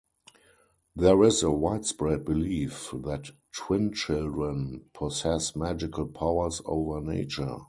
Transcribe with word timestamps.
There 0.95 1.21
is 1.23 1.43
a 1.43 1.51
widespread 1.51 2.25
belief 2.25 2.89
that 3.03 3.29
twin 3.55 3.93
children 3.93 4.85
possess 4.95 5.55
magical 5.55 6.07
powers 6.07 6.59
over 6.65 6.99
nature. 7.01 7.57